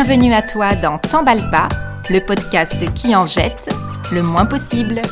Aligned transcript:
Bienvenue 0.00 0.32
à 0.32 0.42
toi 0.42 0.76
dans 0.76 0.96
T'emballe 0.98 1.50
pas, 1.50 1.68
le 2.08 2.24
podcast 2.24 2.94
qui 2.94 3.16
en 3.16 3.26
jette 3.26 3.68
le 4.12 4.22
moins 4.22 4.46
possible. 4.46 5.02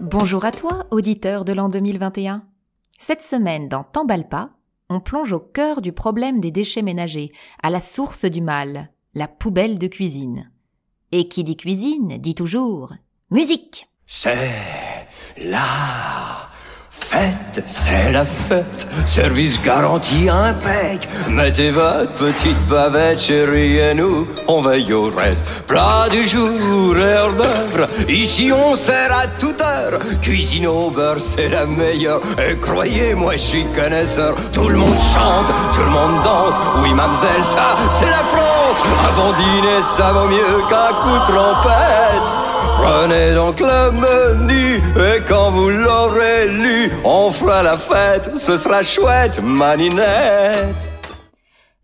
Bonjour 0.00 0.44
à 0.44 0.50
toi, 0.50 0.86
auditeur 0.90 1.44
de 1.44 1.52
l'an 1.52 1.68
2021. 1.68 2.42
Cette 2.98 3.22
semaine 3.22 3.68
dans 3.68 3.84
T'emballe 3.84 4.28
pas, 4.28 4.50
on 4.90 4.98
plonge 4.98 5.32
au 5.32 5.38
cœur 5.38 5.82
du 5.82 5.92
problème 5.92 6.40
des 6.40 6.50
déchets 6.50 6.82
ménagers, 6.82 7.30
à 7.62 7.70
la 7.70 7.78
source 7.78 8.24
du 8.24 8.40
mal, 8.40 8.90
la 9.14 9.28
poubelle 9.28 9.78
de 9.78 9.86
cuisine. 9.86 10.50
Et 11.12 11.28
qui 11.28 11.44
dit 11.44 11.56
cuisine 11.56 12.18
dit 12.18 12.34
toujours 12.34 12.92
musique. 13.30 13.88
C'est 14.04 14.50
la 15.36 16.23
c'est 17.66 18.12
la 18.12 18.24
fête, 18.24 18.86
service 19.06 19.60
garanti 19.62 20.28
impec. 20.28 21.08
Mettez 21.28 21.70
votre 21.70 22.12
petite 22.12 22.60
bavette, 22.68 23.20
chérie, 23.20 23.78
et 23.78 23.94
nous, 23.94 24.26
on 24.48 24.62
veille 24.62 24.92
au 24.92 25.10
reste. 25.10 25.44
Plat 25.66 26.08
du 26.10 26.26
jour, 26.26 26.96
heure 26.96 27.32
ici 28.08 28.52
on 28.52 28.76
sert 28.76 29.12
à 29.12 29.26
toute 29.26 29.60
heure. 29.60 29.98
Cuisine 30.22 30.66
au 30.66 30.90
beurre, 30.90 31.18
c'est 31.18 31.48
la 31.48 31.66
meilleure. 31.66 32.20
Et 32.38 32.56
croyez-moi, 32.56 33.32
je 33.32 33.38
suis 33.38 33.66
connaisseur. 33.74 34.34
Tout 34.52 34.68
le 34.68 34.78
monde 34.78 34.88
chante, 34.88 35.52
tout 35.74 35.82
le 35.82 35.90
monde 35.90 36.22
danse. 36.24 36.54
Oui, 36.82 36.92
mademoiselle, 36.92 37.44
ça, 37.44 37.76
c'est 37.98 38.10
la 38.10 38.24
France. 38.32 38.80
Avant 39.08 39.32
dîner, 39.32 39.80
ça 39.96 40.12
vaut 40.12 40.28
mieux 40.28 40.62
qu'un 40.68 40.92
coup 41.02 41.18
de 41.20 41.32
trompette. 41.32 42.53
Prenez 42.76 43.34
donc 43.34 43.60
le 43.60 43.90
menu 43.92 44.76
et 44.96 45.22
quand 45.28 45.50
vous 45.52 45.70
l'aurez 45.70 46.48
lu, 46.48 46.90
on 47.04 47.30
fera 47.30 47.62
la 47.62 47.76
fête, 47.76 48.36
ce 48.36 48.56
sera 48.56 48.82
chouette, 48.82 49.40
maninette. 49.42 50.90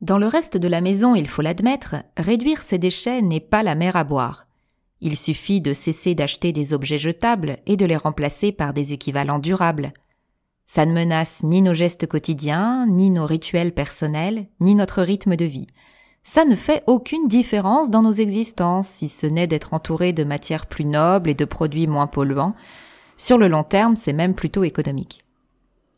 Dans 0.00 0.18
le 0.18 0.26
reste 0.26 0.56
de 0.56 0.68
la 0.68 0.80
maison, 0.80 1.14
il 1.14 1.28
faut 1.28 1.42
l'admettre, 1.42 1.96
réduire 2.16 2.60
ses 2.60 2.78
déchets 2.78 3.22
n'est 3.22 3.40
pas 3.40 3.62
la 3.62 3.74
mer 3.74 3.96
à 3.96 4.04
boire. 4.04 4.46
Il 5.00 5.16
suffit 5.16 5.60
de 5.60 5.72
cesser 5.72 6.14
d'acheter 6.14 6.52
des 6.52 6.74
objets 6.74 6.98
jetables 6.98 7.58
et 7.66 7.76
de 7.76 7.86
les 7.86 7.96
remplacer 7.96 8.52
par 8.52 8.72
des 8.72 8.92
équivalents 8.92 9.38
durables. 9.38 9.92
Ça 10.66 10.86
ne 10.86 10.92
menace 10.92 11.42
ni 11.42 11.62
nos 11.62 11.74
gestes 11.74 12.06
quotidiens, 12.06 12.86
ni 12.86 13.10
nos 13.10 13.26
rituels 13.26 13.72
personnels, 13.72 14.46
ni 14.60 14.74
notre 14.74 15.02
rythme 15.02 15.36
de 15.36 15.44
vie 15.44 15.66
ça 16.22 16.44
ne 16.44 16.54
fait 16.54 16.82
aucune 16.86 17.28
différence 17.28 17.90
dans 17.90 18.02
nos 18.02 18.12
existences, 18.12 18.88
si 18.88 19.08
ce 19.08 19.26
n'est 19.26 19.46
d'être 19.46 19.74
entouré 19.74 20.12
de 20.12 20.24
matières 20.24 20.66
plus 20.66 20.84
nobles 20.84 21.30
et 21.30 21.34
de 21.34 21.44
produits 21.44 21.86
moins 21.86 22.06
polluants. 22.06 22.54
Sur 23.16 23.38
le 23.38 23.48
long 23.48 23.64
terme, 23.64 23.96
c'est 23.96 24.12
même 24.12 24.34
plutôt 24.34 24.64
économique. 24.64 25.20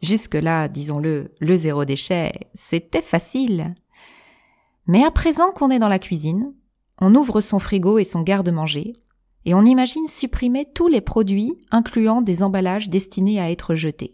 Jusque-là, 0.01 0.69
disons-le, 0.69 1.33
le 1.39 1.55
zéro 1.55 1.85
déchet, 1.85 2.33
c'était 2.55 3.03
facile. 3.03 3.75
Mais 4.87 5.05
à 5.05 5.11
présent 5.11 5.51
qu'on 5.53 5.71
est 5.71 5.79
dans 5.79 5.89
la 5.89 5.99
cuisine, 6.01 6.53
on 7.01 7.15
ouvre 7.15 7.41
son 7.41 7.59
frigo 7.59 7.99
et 7.99 8.05
son 8.05 8.23
garde-manger, 8.23 8.93
et 9.45 9.55
on 9.55 9.65
imagine 9.65 10.07
supprimer 10.07 10.69
tous 10.73 10.89
les 10.89 11.01
produits, 11.01 11.59
incluant 11.71 12.23
des 12.23 12.43
emballages 12.43 12.89
destinés 12.89 13.41
à 13.41 13.51
être 13.51 13.75
jetés. 13.75 14.13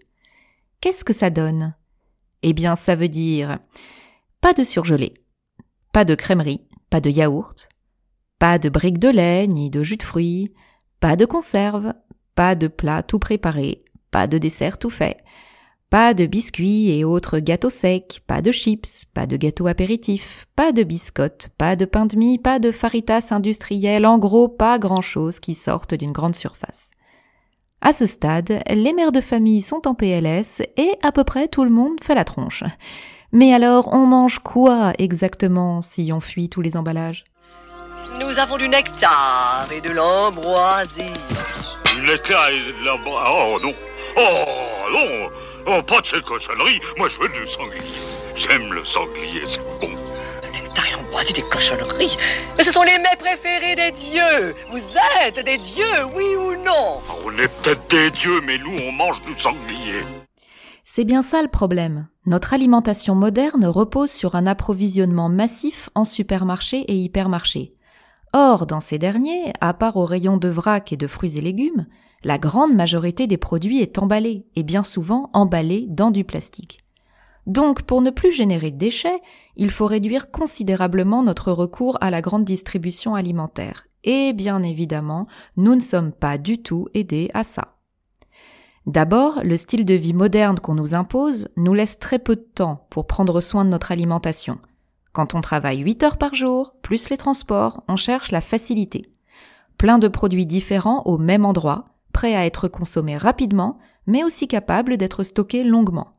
Qu'est-ce 0.80 1.04
que 1.04 1.12
ça 1.12 1.30
donne? 1.30 1.74
Eh 2.42 2.52
bien, 2.52 2.76
ça 2.76 2.94
veut 2.94 3.08
dire 3.08 3.58
pas 4.40 4.52
de 4.52 4.62
surgelé, 4.62 5.14
pas 5.92 6.04
de 6.04 6.14
crèmerie, 6.14 6.62
pas 6.90 7.00
de 7.00 7.10
yaourt, 7.10 7.68
pas 8.38 8.58
de 8.58 8.68
briques 8.68 8.98
de 8.98 9.08
lait 9.08 9.46
ni 9.46 9.70
de 9.70 9.82
jus 9.82 9.96
de 9.96 10.02
fruits, 10.02 10.52
pas 11.00 11.16
de 11.16 11.24
conserve, 11.24 11.94
pas 12.34 12.54
de 12.54 12.68
plats 12.68 13.02
tout 13.02 13.18
préparés, 13.18 13.82
pas 14.10 14.26
de 14.26 14.38
dessert 14.38 14.78
tout 14.78 14.90
fait, 14.90 15.16
pas 15.90 16.12
de 16.12 16.26
biscuits 16.26 16.90
et 16.90 17.04
autres 17.04 17.38
gâteaux 17.38 17.70
secs, 17.70 18.20
pas 18.26 18.42
de 18.42 18.52
chips, 18.52 19.06
pas 19.14 19.26
de 19.26 19.36
gâteaux 19.36 19.66
apéritifs, 19.66 20.46
pas 20.54 20.72
de 20.72 20.82
biscottes, 20.82 21.48
pas 21.56 21.76
de 21.76 21.84
pain 21.84 22.06
de 22.06 22.16
mie, 22.16 22.38
pas 22.38 22.58
de 22.58 22.70
faritas 22.70 23.28
industriels, 23.30 24.06
en 24.06 24.18
gros 24.18 24.48
pas 24.48 24.78
grand 24.78 25.00
chose 25.00 25.40
qui 25.40 25.54
sorte 25.54 25.94
d'une 25.94 26.12
grande 26.12 26.34
surface. 26.34 26.90
À 27.80 27.92
ce 27.92 28.06
stade, 28.06 28.62
les 28.68 28.92
mères 28.92 29.12
de 29.12 29.20
famille 29.20 29.62
sont 29.62 29.86
en 29.86 29.94
PLS 29.94 30.60
et 30.76 30.98
à 31.02 31.10
peu 31.10 31.24
près 31.24 31.48
tout 31.48 31.64
le 31.64 31.70
monde 31.70 32.02
fait 32.02 32.14
la 32.14 32.24
tronche. 32.24 32.64
Mais 33.32 33.52
alors, 33.52 33.92
on 33.92 34.06
mange 34.06 34.38
quoi 34.38 34.92
exactement 34.98 35.82
si 35.82 36.10
on 36.12 36.20
fuit 36.20 36.48
tous 36.48 36.62
les 36.62 36.76
emballages? 36.76 37.24
Nous 38.18 38.38
avons 38.38 38.56
du 38.56 38.68
nectar 38.68 39.68
et 39.70 39.80
de 39.82 39.90
l'ambroisie. 39.90 41.02
Du 41.94 42.00
nectar 42.06 42.48
et 42.48 42.58
de 42.58 42.84
l'ambroisie 42.84 43.30
Oh 43.30 43.58
non 43.62 43.74
Oh 44.16 44.90
non 44.92 45.30
Oh, 45.66 45.82
pas 45.82 46.00
de 46.00 46.06
ces 46.06 46.22
cochonneries 46.22 46.80
Moi, 46.96 47.08
je 47.08 47.18
veux 47.18 47.28
du 47.28 47.46
sanglier. 47.46 47.82
J'aime 48.34 48.72
le 48.72 48.84
sanglier, 48.84 49.42
c'est 49.44 49.60
bon. 49.80 49.90
Le 50.42 50.50
nectar 50.62 50.86
et 50.86 50.92
l'ambroisie 50.92 51.34
des 51.34 51.42
cochonneries 51.42 52.16
Mais 52.56 52.64
ce 52.64 52.72
sont 52.72 52.82
les 52.82 52.96
mets 52.96 53.16
préférés 53.18 53.74
des 53.74 53.92
dieux 53.92 54.54
Vous 54.70 54.80
êtes 55.22 55.44
des 55.44 55.58
dieux, 55.58 56.04
oui 56.14 56.34
ou 56.34 56.52
non? 56.64 57.02
Ah, 57.08 57.12
On 57.26 57.32
est 57.38 57.48
peut-être 57.48 57.86
des 57.90 58.10
dieux, 58.10 58.40
mais 58.46 58.56
nous, 58.56 58.78
on 58.88 58.92
mange 58.92 59.20
du 59.20 59.34
sanglier. 59.34 60.02
C'est 60.98 61.04
bien 61.04 61.22
ça 61.22 61.42
le 61.42 61.48
problème. 61.48 62.08
Notre 62.26 62.54
alimentation 62.54 63.14
moderne 63.14 63.66
repose 63.66 64.10
sur 64.10 64.34
un 64.34 64.48
approvisionnement 64.48 65.28
massif 65.28 65.90
en 65.94 66.02
supermarchés 66.02 66.80
et 66.88 66.96
hypermarchés. 66.96 67.76
Or, 68.32 68.66
dans 68.66 68.80
ces 68.80 68.98
derniers, 68.98 69.52
à 69.60 69.74
part 69.74 69.96
aux 69.96 70.06
rayons 70.06 70.38
de 70.38 70.48
vrac 70.48 70.92
et 70.92 70.96
de 70.96 71.06
fruits 71.06 71.38
et 71.38 71.40
légumes, 71.40 71.86
la 72.24 72.36
grande 72.36 72.74
majorité 72.74 73.28
des 73.28 73.36
produits 73.36 73.80
est 73.80 73.96
emballée, 74.00 74.48
et 74.56 74.64
bien 74.64 74.82
souvent 74.82 75.30
emballée 75.34 75.86
dans 75.88 76.10
du 76.10 76.24
plastique. 76.24 76.80
Donc, 77.46 77.82
pour 77.82 78.02
ne 78.02 78.10
plus 78.10 78.32
générer 78.32 78.72
de 78.72 78.78
déchets, 78.78 79.20
il 79.54 79.70
faut 79.70 79.86
réduire 79.86 80.32
considérablement 80.32 81.22
notre 81.22 81.52
recours 81.52 81.96
à 82.00 82.10
la 82.10 82.22
grande 82.22 82.44
distribution 82.44 83.14
alimentaire. 83.14 83.86
Et 84.02 84.32
bien 84.32 84.64
évidemment, 84.64 85.28
nous 85.56 85.76
ne 85.76 85.80
sommes 85.80 86.10
pas 86.10 86.38
du 86.38 86.60
tout 86.60 86.88
aidés 86.92 87.30
à 87.34 87.44
ça. 87.44 87.77
D'abord, 88.88 89.42
le 89.44 89.58
style 89.58 89.84
de 89.84 89.92
vie 89.92 90.14
moderne 90.14 90.58
qu'on 90.60 90.74
nous 90.74 90.94
impose 90.94 91.48
nous 91.58 91.74
laisse 91.74 91.98
très 91.98 92.18
peu 92.18 92.36
de 92.36 92.46
temps 92.54 92.86
pour 92.88 93.06
prendre 93.06 93.42
soin 93.42 93.66
de 93.66 93.68
notre 93.68 93.92
alimentation. 93.92 94.60
Quand 95.12 95.34
on 95.34 95.42
travaille 95.42 95.80
8 95.80 96.02
heures 96.04 96.16
par 96.16 96.34
jour, 96.34 96.72
plus 96.80 97.10
les 97.10 97.18
transports, 97.18 97.82
on 97.86 97.96
cherche 97.96 98.32
la 98.32 98.40
facilité. 98.40 99.04
Plein 99.76 99.98
de 99.98 100.08
produits 100.08 100.46
différents 100.46 101.02
au 101.04 101.18
même 101.18 101.44
endroit, 101.44 101.84
prêts 102.14 102.34
à 102.34 102.46
être 102.46 102.66
consommés 102.66 103.18
rapidement, 103.18 103.78
mais 104.06 104.24
aussi 104.24 104.48
capables 104.48 104.96
d'être 104.96 105.22
stockés 105.22 105.64
longuement. 105.64 106.14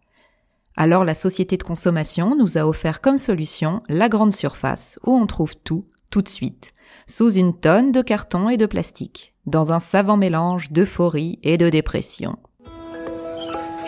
Alors 0.78 1.06
la 1.06 1.16
société 1.16 1.58
de 1.58 1.64
consommation 1.64 2.36
nous 2.36 2.60
a 2.60 2.68
offert 2.68 3.02
comme 3.02 3.18
solution 3.18 3.82
la 3.90 4.10
grande 4.10 4.32
surface 4.32 5.00
où 5.08 5.16
on 5.16 5.26
trouve 5.26 5.58
tout, 5.58 5.82
tout 6.12 6.22
de 6.22 6.30
suite, 6.30 6.74
sous 7.08 7.32
une 7.32 7.60
tonne 7.60 7.92
de 7.92 8.04
carton 8.04 8.48
et 8.48 8.58
de 8.58 8.68
plastique, 8.68 9.34
dans 9.48 9.72
un 9.72 9.80
savant 9.80 10.18
mélange 10.18 10.72
d'euphorie 10.72 11.40
et 11.42 11.58
de 11.58 11.68
dépression. 11.72 12.38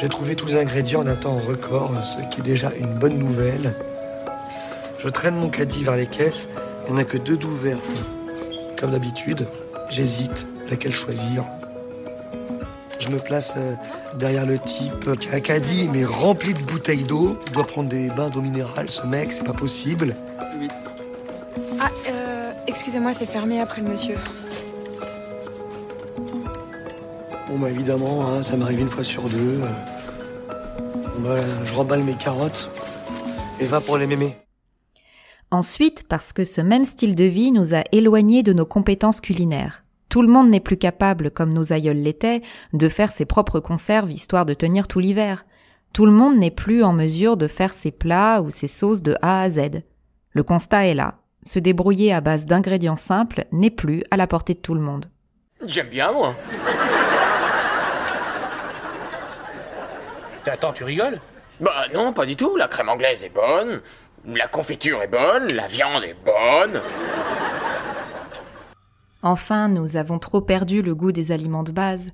J'ai 0.01 0.09
trouvé 0.09 0.35
tous 0.35 0.47
les 0.47 0.55
ingrédients 0.55 1.01
en 1.01 1.07
un 1.07 1.15
temps 1.15 1.37
record, 1.37 1.91
ce 2.03 2.17
qui 2.33 2.39
est 2.39 2.43
déjà 2.43 2.71
une 2.73 2.95
bonne 2.95 3.19
nouvelle. 3.19 3.75
Je 4.97 5.07
traîne 5.09 5.35
mon 5.35 5.49
caddie 5.49 5.83
vers 5.83 5.95
les 5.95 6.07
caisses, 6.07 6.49
il 6.87 6.93
n'y 6.93 6.99
en 6.99 7.01
a 7.01 7.03
que 7.03 7.19
deux 7.19 7.37
d'ouvertes. 7.37 7.79
Comme 8.79 8.89
d'habitude, 8.91 9.45
j'hésite 9.91 10.47
laquelle 10.71 10.91
choisir. 10.91 11.43
Je 12.99 13.09
me 13.09 13.19
place 13.19 13.53
euh, 13.57 13.75
derrière 14.15 14.47
le 14.47 14.57
type 14.57 15.19
qui 15.19 15.29
a 15.29 15.35
un 15.35 15.39
caddie 15.39 15.87
mais 15.87 16.03
rempli 16.03 16.55
de 16.55 16.63
bouteilles 16.63 17.03
d'eau. 17.03 17.37
Il 17.45 17.53
doit 17.53 17.67
prendre 17.67 17.89
des 17.89 18.07
bains 18.09 18.29
d'eau 18.29 18.41
minérale, 18.41 18.89
ce 18.89 19.05
mec, 19.05 19.31
c'est 19.33 19.43
pas 19.43 19.53
possible. 19.53 20.15
Ah, 21.79 21.89
euh, 22.09 22.51
excusez-moi, 22.65 23.13
c'est 23.13 23.27
fermé 23.27 23.61
après 23.61 23.81
le 23.81 23.89
monsieur. 23.89 24.15
Bon 27.51 27.59
bah 27.59 27.69
évidemment, 27.69 28.29
hein, 28.29 28.43
ça 28.43 28.55
m'arrive 28.55 28.79
une 28.79 28.89
fois 28.89 29.03
sur 29.03 29.23
deux. 29.23 29.59
Bah, 31.17 31.35
je 31.65 31.73
remballe 31.73 32.01
mes 32.01 32.13
carottes 32.13 32.71
et 33.59 33.65
va 33.65 33.81
pour 33.81 33.97
les 33.97 34.07
mémés. 34.07 34.37
Ensuite, 35.51 36.07
parce 36.07 36.31
que 36.31 36.45
ce 36.45 36.61
même 36.61 36.85
style 36.85 37.13
de 37.13 37.25
vie 37.25 37.51
nous 37.51 37.75
a 37.75 37.83
éloignés 37.91 38.41
de 38.41 38.53
nos 38.53 38.65
compétences 38.65 39.19
culinaires. 39.19 39.83
Tout 40.07 40.21
le 40.21 40.29
monde 40.29 40.49
n'est 40.49 40.61
plus 40.61 40.77
capable, 40.77 41.29
comme 41.29 41.51
nos 41.51 41.73
aïeuls 41.73 42.01
l'étaient, 42.01 42.41
de 42.71 42.87
faire 42.87 43.11
ses 43.11 43.25
propres 43.25 43.59
conserves 43.59 44.13
histoire 44.13 44.45
de 44.45 44.53
tenir 44.53 44.87
tout 44.87 44.99
l'hiver. 44.99 45.43
Tout 45.91 46.05
le 46.05 46.13
monde 46.13 46.37
n'est 46.37 46.51
plus 46.51 46.85
en 46.85 46.93
mesure 46.93 47.35
de 47.35 47.47
faire 47.47 47.73
ses 47.73 47.91
plats 47.91 48.41
ou 48.41 48.49
ses 48.49 48.67
sauces 48.67 49.01
de 49.01 49.17
A 49.21 49.41
à 49.41 49.49
Z. 49.49 49.81
Le 50.31 50.43
constat 50.43 50.87
est 50.87 50.95
là. 50.95 51.17
Se 51.43 51.59
débrouiller 51.59 52.13
à 52.13 52.21
base 52.21 52.45
d'ingrédients 52.45 52.95
simples 52.95 53.43
n'est 53.51 53.71
plus 53.71 54.03
à 54.09 54.15
la 54.15 54.27
portée 54.27 54.53
de 54.53 54.59
tout 54.59 54.73
le 54.73 54.79
monde. 54.79 55.07
J'aime 55.67 55.89
bien, 55.89 56.13
moi. 56.13 56.33
Attends, 60.45 60.73
tu 60.73 60.83
rigoles? 60.83 61.19
Bah 61.59 61.85
non, 61.93 62.13
pas 62.13 62.25
du 62.25 62.35
tout. 62.35 62.55
La 62.57 62.67
crème 62.67 62.89
anglaise 62.89 63.23
est 63.23 63.29
bonne, 63.29 63.81
la 64.25 64.47
confiture 64.47 65.01
est 65.03 65.07
bonne, 65.07 65.47
la 65.53 65.67
viande 65.67 66.03
est 66.03 66.15
bonne. 66.25 66.81
Enfin, 69.21 69.67
nous 69.67 69.97
avons 69.97 70.17
trop 70.17 70.41
perdu 70.41 70.81
le 70.81 70.95
goût 70.95 71.11
des 71.11 71.31
aliments 71.31 71.63
de 71.63 71.71
base. 71.71 72.11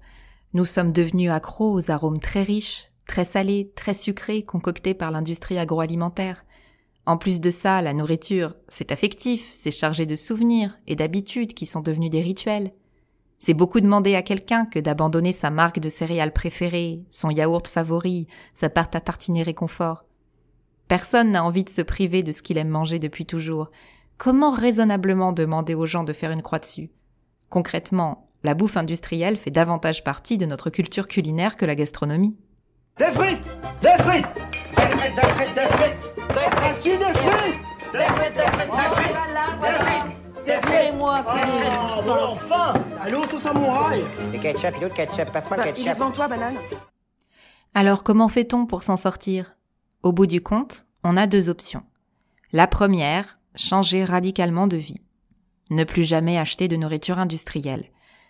Nous 0.54 0.66
sommes 0.66 0.92
devenus 0.92 1.32
accros 1.32 1.72
aux 1.74 1.90
arômes 1.90 2.20
très 2.20 2.44
riches, 2.44 2.92
très 3.08 3.24
salés, 3.24 3.72
très 3.76 3.94
sucrés 3.94 4.44
concoctés 4.44 4.94
par 4.94 5.12
l'industrie 5.12 5.58
agroalimentaire. 5.58 6.44
En 7.06 7.18
plus 7.18 7.40
de 7.40 7.50
ça, 7.50 7.82
la 7.82 7.94
nourriture, 7.94 8.56
c'est 8.68 8.92
affectif, 8.92 9.48
c'est 9.54 9.72
chargé 9.72 10.06
de 10.06 10.18
souvenirs 10.18 10.78
et 10.88 10.98
d'habitudes 10.98 11.54
qui 11.54 11.66
sont 11.66 11.80
devenus 11.80 12.10
des 12.10 12.22
rituels. 12.22 12.72
C'est 13.40 13.54
beaucoup 13.54 13.80
demander 13.80 14.16
à 14.16 14.24
quelqu'un 14.24 14.66
que 14.66 14.80
d'abandonner 14.80 15.32
sa 15.32 15.50
marque 15.50 15.80
de 15.80 15.90
céréales 15.90 16.34
préférée, 16.34 17.02
son 17.10 17.30
yaourt 17.30 17.68
favori, 17.68 18.28
sa 18.56 18.70
pâte 18.70 18.96
à 18.96 19.02
tartiner 19.02 19.44
réconfort. 19.44 20.04
Personne 20.88 21.32
n'a 21.32 21.44
envie 21.44 21.64
de 21.64 21.70
se 21.70 21.82
priver 21.82 22.24
de 22.24 22.32
ce 22.32 22.42
qu'il 22.42 22.58
aime 22.58 22.70
manger 22.70 22.98
depuis 22.98 23.26
toujours. 23.26 23.70
Comment 24.18 24.52
raisonnablement 24.52 25.34
demander 25.34 25.76
aux 25.76 25.86
gens 25.86 26.04
de 26.04 26.14
faire 26.14 26.32
une 26.32 26.42
croix 26.42 26.60
dessus? 26.60 26.90
Concrètement, 27.50 28.30
la 28.44 28.56
bouffe 28.56 28.78
industrielle 28.78 29.38
fait 29.38 29.52
davantage 29.52 30.04
partie 30.04 30.38
de 30.38 30.46
notre 30.46 30.70
culture 30.70 31.08
culinaire 31.08 31.58
que 31.58 31.66
la 31.66 31.76
gastronomie. 31.76 32.38
Des 32.98 33.12
frites! 33.12 33.48
Des 33.82 34.02
frites! 34.02 34.26
Des 34.76 34.82
frites, 34.82 35.16
des 35.16 35.22
frites, 35.22 35.56
des 35.56 35.62
frites! 35.62 36.16
Des 36.16 36.34
frites 36.34 36.84
des 36.84 37.14
frites! 37.14 37.60
Des 37.92 38.00
frites, 38.00 38.34
des 38.34 38.42
frites, 38.42 38.72
des 38.72 38.96
frites! 38.96 39.22
Des 39.62 39.68
frites 39.68 40.17
Ah, 40.50 42.02
bon, 42.06 42.12
enfin 42.24 42.74
Allô, 43.02 43.26
sauce 43.28 43.42
samouraï 43.42 44.04
Le 44.34 44.40
ketchup, 44.40 44.74
il 44.78 44.84
est 44.84 44.86
où 44.86 44.90
le 44.90 44.96
ketchup 44.96 45.32
Passe-moi 45.32 45.58
Bah, 45.58 45.66
le 45.66 45.70
il 45.70 45.72
est 45.72 45.74
ketchup. 45.84 45.94
devant 45.96 46.12
toi, 46.12 46.28
banane. 46.28 46.56
Alors 47.74 48.04
comment 48.04 48.28
fait-on 48.30 48.66
pour 48.66 48.84
s'en 48.84 48.98
sortir? 48.98 49.56
Au 50.04 50.12
bout 50.14 50.26
du 50.28 50.42
compte, 50.42 50.86
on 51.04 51.18
a 51.18 51.28
deux 51.28 51.50
options. 51.50 51.84
La 52.54 52.68
première, 52.68 53.40
changer 53.56 54.06
radicalement 54.06 54.68
de 54.68 54.78
vie. 54.78 55.02
Ne 55.70 55.84
plus 55.84 56.04
jamais 56.06 56.38
acheter 56.38 56.68
de 56.68 56.78
nourriture 56.78 57.20
industrielle. 57.20 57.86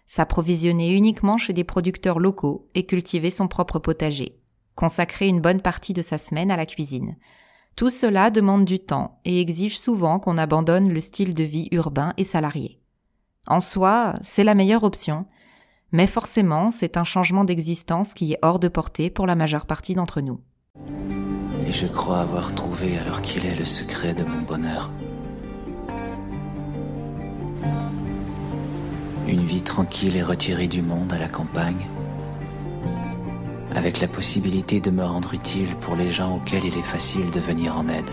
S'approvisionner 0.07 0.91
uniquement 0.93 1.37
chez 1.37 1.53
des 1.53 1.63
producteurs 1.63 2.19
locaux 2.19 2.67
et 2.73 2.85
cultiver 2.85 3.29
son 3.29 3.47
propre 3.47 3.77
potager. 3.79 4.39
Consacrer 4.75 5.27
une 5.27 5.41
bonne 5.41 5.61
partie 5.61 5.93
de 5.93 6.01
sa 6.01 6.17
semaine 6.17 6.49
à 6.49 6.57
la 6.57 6.65
cuisine. 6.65 7.17
Tout 7.77 7.91
cela 7.91 8.31
demande 8.31 8.65
du 8.65 8.79
temps 8.79 9.19
et 9.23 9.39
exige 9.39 9.77
souvent 9.77 10.17
qu'on 10.17 10.39
abandonne 10.39 10.91
le 10.91 10.99
style 10.99 11.35
de 11.35 11.43
vie 11.43 11.67
urbain 11.71 12.11
et 12.17 12.23
salarié. 12.23 12.81
En 13.45 13.59
soi, 13.59 14.15
c'est 14.23 14.43
la 14.43 14.55
meilleure 14.55 14.83
option, 14.83 15.27
mais 15.91 16.07
forcément, 16.07 16.71
c'est 16.71 16.97
un 16.97 17.03
changement 17.03 17.43
d'existence 17.43 18.15
qui 18.15 18.33
est 18.33 18.39
hors 18.41 18.57
de 18.57 18.67
portée 18.67 19.11
pour 19.11 19.27
la 19.27 19.35
majeure 19.35 19.67
partie 19.67 19.93
d'entre 19.93 20.21
nous. 20.21 20.41
Et 21.67 21.71
je 21.71 21.85
crois 21.85 22.21
avoir 22.21 22.55
trouvé 22.55 22.97
alors 22.97 23.21
qu'il 23.21 23.45
est 23.45 23.59
le 23.59 23.65
secret 23.65 24.15
de 24.15 24.23
mon 24.23 24.41
bonheur. 24.41 24.89
Une 29.27 29.45
vie 29.45 29.61
tranquille 29.61 30.15
et 30.15 30.23
retirée 30.23 30.67
du 30.67 30.81
monde 30.81 31.13
à 31.13 31.19
la 31.19 31.27
campagne, 31.27 31.85
avec 33.77 33.99
la 33.99 34.07
possibilité 34.07 34.81
de 34.81 34.89
me 34.89 35.05
rendre 35.05 35.35
utile 35.35 35.75
pour 35.75 35.95
les 35.95 36.09
gens 36.11 36.37
auxquels 36.37 36.65
il 36.65 36.75
est 36.75 36.81
facile 36.81 37.29
de 37.29 37.39
venir 37.39 37.77
en 37.77 37.87
aide, 37.87 38.09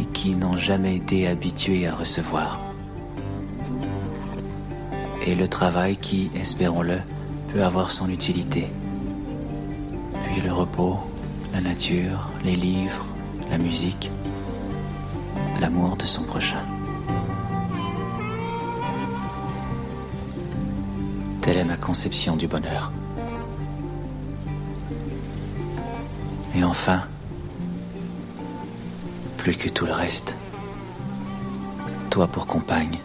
et 0.00 0.04
qui 0.12 0.36
n'ont 0.36 0.56
jamais 0.56 0.94
été 0.94 1.26
habitués 1.26 1.88
à 1.88 1.94
recevoir. 1.94 2.60
Et 5.26 5.34
le 5.34 5.48
travail 5.48 5.96
qui, 5.96 6.30
espérons-le, 6.36 7.00
peut 7.52 7.64
avoir 7.64 7.90
son 7.90 8.08
utilité. 8.08 8.68
Puis 10.26 10.42
le 10.42 10.52
repos, 10.52 10.98
la 11.52 11.60
nature, 11.60 12.30
les 12.44 12.54
livres, 12.54 13.04
la 13.50 13.58
musique, 13.58 14.12
l'amour 15.60 15.96
de 15.96 16.04
son 16.04 16.22
prochain. 16.22 16.62
Telle 21.40 21.58
est 21.58 21.64
ma 21.64 21.76
conception 21.76 22.36
du 22.36 22.46
bonheur. 22.46 22.92
Et 26.56 26.64
enfin, 26.64 27.06
plus 29.36 29.58
que 29.58 29.68
tout 29.68 29.84
le 29.84 29.92
reste, 29.92 30.34
toi 32.08 32.26
pour 32.28 32.46
compagne, 32.46 32.98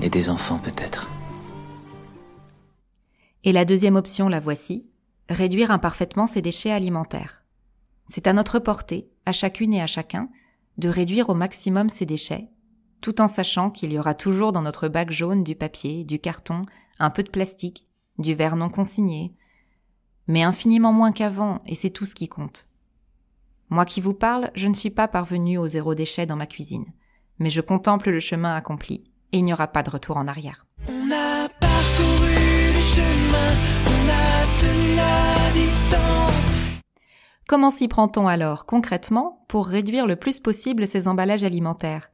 et 0.00 0.08
des 0.08 0.30
enfants 0.30 0.58
peut-être. 0.58 1.10
Et 3.42 3.52
la 3.52 3.66
deuxième 3.66 3.96
option, 3.96 4.30
la 4.30 4.40
voici, 4.40 4.88
réduire 5.28 5.70
imparfaitement 5.70 6.26
ses 6.26 6.40
déchets 6.40 6.72
alimentaires. 6.72 7.44
C'est 8.08 8.28
à 8.28 8.32
notre 8.32 8.60
portée, 8.60 9.10
à 9.26 9.32
chacune 9.32 9.74
et 9.74 9.82
à 9.82 9.86
chacun, 9.86 10.30
de 10.78 10.88
réduire 10.88 11.28
au 11.28 11.34
maximum 11.34 11.90
ses 11.90 12.06
déchets, 12.06 12.48
tout 13.02 13.20
en 13.20 13.28
sachant 13.28 13.70
qu'il 13.70 13.92
y 13.92 13.98
aura 13.98 14.14
toujours 14.14 14.52
dans 14.52 14.62
notre 14.62 14.88
bac 14.88 15.10
jaune 15.10 15.44
du 15.44 15.54
papier, 15.54 16.04
du 16.04 16.18
carton, 16.18 16.62
un 16.98 17.10
peu 17.10 17.22
de 17.22 17.30
plastique, 17.30 17.86
du 18.16 18.34
verre 18.34 18.56
non 18.56 18.70
consigné, 18.70 19.34
mais 20.26 20.42
infiniment 20.42 20.92
moins 20.92 21.12
qu'avant, 21.12 21.60
et 21.66 21.74
c'est 21.74 21.90
tout 21.90 22.04
ce 22.04 22.14
qui 22.14 22.28
compte. 22.28 22.68
Moi 23.70 23.84
qui 23.84 24.00
vous 24.00 24.14
parle, 24.14 24.50
je 24.54 24.68
ne 24.68 24.74
suis 24.74 24.90
pas 24.90 25.08
parvenu 25.08 25.58
au 25.58 25.66
zéro 25.66 25.94
déchet 25.94 26.26
dans 26.26 26.36
ma 26.36 26.46
cuisine, 26.46 26.86
mais 27.38 27.50
je 27.50 27.60
contemple 27.60 28.10
le 28.10 28.20
chemin 28.20 28.54
accompli, 28.54 29.04
et 29.32 29.38
il 29.38 29.44
n'y 29.44 29.52
aura 29.52 29.68
pas 29.68 29.82
de 29.82 29.90
retour 29.90 30.16
en 30.16 30.28
arrière. 30.28 30.66
On 30.88 31.10
a 31.10 31.48
parcouru 31.48 32.72
le 32.74 32.80
chemin, 32.80 33.52
on 33.86 34.08
a 34.08 34.60
tenu 34.60 34.96
la 34.96 35.52
distance. 35.52 36.50
Comment 37.48 37.70
s'y 37.70 37.88
prend-on 37.88 38.26
alors 38.26 38.64
concrètement 38.64 39.44
pour 39.48 39.66
réduire 39.66 40.06
le 40.06 40.16
plus 40.16 40.40
possible 40.40 40.86
ces 40.86 41.08
emballages 41.08 41.44
alimentaires? 41.44 42.10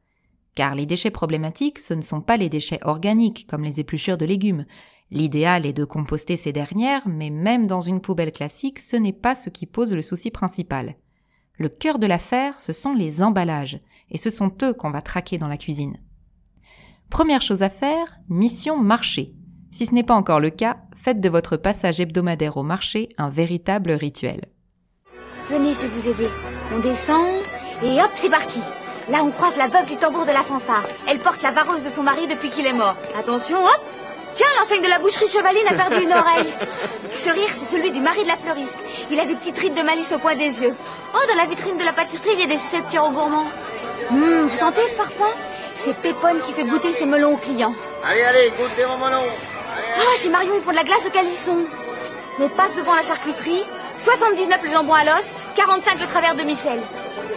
Car 0.55 0.75
les 0.75 0.85
déchets 0.85 1.11
problématiques, 1.11 1.79
ce 1.79 1.93
ne 1.93 2.01
sont 2.01 2.19
pas 2.19 2.35
les 2.35 2.49
déchets 2.49 2.79
organiques 2.83 3.47
comme 3.49 3.63
les 3.63 3.79
épluchures 3.79 4.17
de 4.17 4.25
légumes. 4.25 4.65
L'idéal 5.11 5.65
est 5.65 5.73
de 5.73 5.83
composter 5.83 6.37
ces 6.37 6.53
dernières, 6.53 7.05
mais 7.05 7.29
même 7.29 7.67
dans 7.67 7.81
une 7.81 7.99
poubelle 7.99 8.31
classique, 8.31 8.79
ce 8.79 8.95
n'est 8.95 9.11
pas 9.11 9.35
ce 9.35 9.49
qui 9.49 9.65
pose 9.65 9.93
le 9.93 10.01
souci 10.01 10.31
principal. 10.31 10.95
Le 11.57 11.67
cœur 11.67 11.99
de 11.99 12.07
l'affaire, 12.07 12.59
ce 12.61 12.71
sont 12.71 12.93
les 12.93 13.21
emballages, 13.21 13.81
et 14.09 14.17
ce 14.17 14.29
sont 14.29 14.51
eux 14.63 14.73
qu'on 14.73 14.89
va 14.89 15.01
traquer 15.01 15.37
dans 15.37 15.49
la 15.49 15.57
cuisine. 15.57 15.97
Première 17.09 17.41
chose 17.41 17.61
à 17.61 17.69
faire, 17.69 18.19
mission 18.29 18.77
marché. 18.77 19.33
Si 19.71 19.85
ce 19.85 19.93
n'est 19.93 20.03
pas 20.03 20.15
encore 20.15 20.39
le 20.39 20.49
cas, 20.49 20.77
faites 20.95 21.19
de 21.19 21.29
votre 21.29 21.57
passage 21.57 21.99
hebdomadaire 21.99 22.55
au 22.55 22.63
marché 22.63 23.09
un 23.17 23.29
véritable 23.29 23.91
rituel. 23.91 24.45
Venez, 25.49 25.73
je 25.73 25.81
vais 25.81 25.87
vous 25.87 26.09
aider. 26.09 26.29
On 26.73 26.79
descend 26.79 27.25
et 27.83 28.01
hop, 28.01 28.11
c'est 28.15 28.29
parti. 28.29 28.59
Là, 29.09 29.23
on 29.25 29.31
croise 29.31 29.57
la 29.57 29.67
veuve 29.67 29.89
du 29.89 29.97
tambour 29.97 30.25
de 30.25 30.31
la 30.31 30.43
fanfare. 30.43 30.87
Elle 31.09 31.19
porte 31.19 31.41
la 31.41 31.51
vareuse 31.51 31.83
de 31.83 31.89
son 31.89 32.03
mari 32.03 32.27
depuis 32.27 32.49
qu'il 32.49 32.65
est 32.65 32.73
mort. 32.73 32.95
Attention, 33.17 33.57
hop 33.57 33.81
Tiens, 34.33 34.47
l'enseigne 34.59 34.81
de 34.81 34.87
la 34.87 34.99
boucherie 34.99 35.27
Chevaline 35.27 35.67
a 35.67 35.73
perdu 35.73 36.03
une 36.03 36.13
oreille. 36.13 36.53
Ce 37.13 37.29
rire, 37.29 37.49
c'est 37.51 37.75
celui 37.75 37.91
du 37.91 37.99
mari 37.99 38.23
de 38.23 38.27
la 38.29 38.37
fleuriste. 38.37 38.77
Il 39.09 39.19
a 39.19 39.25
des 39.25 39.35
petites 39.35 39.59
rides 39.59 39.73
de 39.73 39.81
malice 39.81 40.11
au 40.13 40.19
coin 40.19 40.35
des 40.35 40.61
yeux. 40.61 40.73
Oh, 41.13 41.19
dans 41.29 41.35
la 41.35 41.45
vitrine 41.45 41.77
de 41.77 41.83
la 41.83 41.91
pâtisserie, 41.93 42.31
il 42.33 42.39
y 42.39 42.43
a 42.43 42.47
des 42.47 42.57
sucettes 42.57 42.85
Pierrot 42.89 43.11
Gourmand. 43.11 43.45
Hum, 44.09 44.47
vous 44.47 44.57
sentez 44.57 44.87
ce 44.87 44.95
parfum? 44.95 45.31
C'est 45.75 45.95
Pépone 45.95 46.39
qui 46.45 46.53
fait 46.53 46.63
goûter 46.63 46.93
ses 46.93 47.05
melons 47.05 47.33
aux 47.33 47.37
clients. 47.37 47.73
Allez, 48.05 48.23
allez, 48.23 48.51
goûtez 48.57 48.85
mon 48.85 48.97
melon 49.05 49.23
Ah, 49.97 50.17
chez 50.17 50.29
Marion, 50.29 50.53
ils 50.55 50.61
font 50.61 50.71
de 50.71 50.75
la 50.75 50.83
glace 50.83 51.05
au 51.05 51.09
calisson. 51.09 51.57
On 52.39 52.47
passe 52.49 52.75
devant 52.75 52.95
la 52.95 53.03
charcuterie. 53.03 53.63
79 53.97 54.59
le 54.63 54.69
jambon 54.71 54.93
à 54.93 55.03
l'os, 55.03 55.31
45 55.55 55.99
le 55.99 56.07
travers 56.07 56.35
de 56.35 56.43
micelle. 56.43 56.81